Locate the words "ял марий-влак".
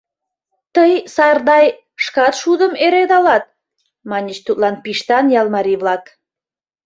5.39-6.03